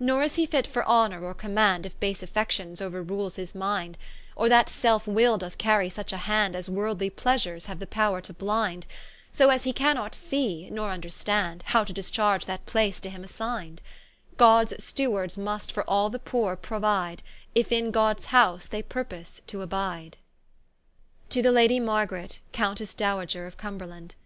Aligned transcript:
Nor 0.00 0.24
is 0.24 0.34
he 0.34 0.46
fit 0.46 0.66
for 0.66 0.84
honour, 0.84 1.22
or 1.24 1.32
command, 1.32 1.86
If 1.86 2.00
base 2.00 2.24
affections 2.24 2.80
ouer 2.80 3.04
rules 3.04 3.36
his 3.36 3.54
mind; 3.54 3.96
Or 4.34 4.48
that 4.48 4.68
selfe 4.68 5.06
will 5.06 5.38
doth 5.38 5.58
carry 5.58 5.88
such 5.88 6.12
a 6.12 6.16
hand, 6.26 6.56
As 6.56 6.68
worldly 6.68 7.08
pleasures 7.08 7.66
haue 7.66 7.76
the 7.78 7.86
powre 7.86 8.20
to 8.22 8.32
blind 8.32 8.84
So 9.30 9.48
as 9.48 9.62
he 9.62 9.72
cannot 9.72 10.12
see, 10.12 10.68
nor 10.70 10.90
vnderstand 10.90 11.62
How 11.66 11.84
to 11.84 11.92
discharge 11.92 12.46
that 12.46 12.66
place 12.66 12.98
to 12.98 13.10
him 13.10 13.22
assign'd: 13.22 13.80
Gods 14.36 14.74
Stewards 14.82 15.38
must 15.38 15.70
for 15.70 15.88
all 15.88 16.10
the 16.10 16.18
poore 16.18 16.56
prouide, 16.56 17.22
If 17.54 17.70
in 17.70 17.92
Gods 17.92 18.24
house 18.34 18.66
they 18.66 18.82
purpose 18.82 19.40
to 19.46 19.62
abide. 19.62 20.16
To 21.28 21.42
the 21.42 21.52
Ladie 21.52 21.78
Margaret 21.78 22.40
Coun 22.52 22.74
tesse 22.74 22.92
Dowager 22.96 23.46
of 23.46 23.56
Cumberland. 23.56 24.16